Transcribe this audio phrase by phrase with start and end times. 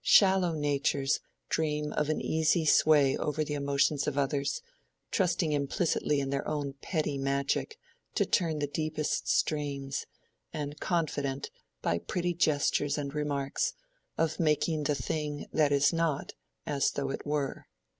[0.03, 4.63] Shallow natures dream of an easy sway over the emotions of others,
[5.11, 7.77] trusting implicitly in their own petty magic
[8.15, 10.07] to turn the deepest streams,
[10.51, 11.51] and confident,
[11.83, 13.73] by pretty gestures and remarks,
[14.17, 16.33] of making the thing that is not
[16.65, 17.67] as though it were.